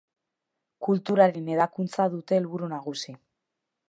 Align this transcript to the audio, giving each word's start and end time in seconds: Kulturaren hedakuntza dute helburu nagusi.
Kulturaren 0.87 1.51
hedakuntza 1.55 2.07
dute 2.15 2.39
helburu 2.39 2.71
nagusi. 2.73 3.15